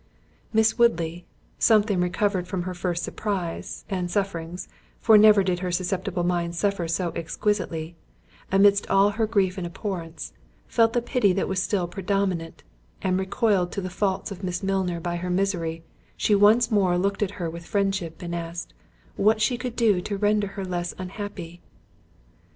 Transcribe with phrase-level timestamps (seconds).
[0.51, 1.27] Miss Woodley,
[1.59, 7.11] something recovered from her first surprise, and sufferings—for never did her susceptible mind suffer so
[7.15, 10.33] exquisitely—amidst all her grief and abhorrence,
[10.67, 15.29] felt that pity was still predominant—and reconciled to the faults of Miss Milner by her
[15.29, 15.83] misery,
[16.17, 18.73] she once more looked at her with friendship, and asked,
[19.17, 21.61] "What she could do to render her less unhappy?"